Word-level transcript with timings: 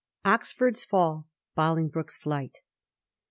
oxford's 0.25 0.83
fall; 0.83 1.27
bolingbroke's 1.53 2.17
flight. 2.17 2.57